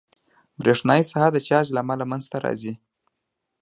[0.61, 2.73] برېښنایي ساحه د چارج له امله منځته راځي.